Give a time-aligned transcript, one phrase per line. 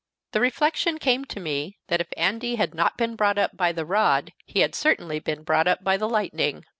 [0.31, 3.85] The reflection came to me that if Andy had not been brought up by the
[3.85, 6.65] rod, he had certainly been brought up by the lightning.